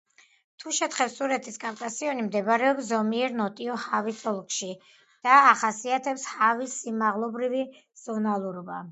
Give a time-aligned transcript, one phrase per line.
[0.61, 4.69] თუშეთ-ხევსურეთის კავკასიონი მდებარეობს ზომიერ ნოტიო ჰავის ოლქში
[5.27, 7.61] და ახასიათებს ჰავის სიმაღლებრივი
[8.05, 8.79] ზონალურობა.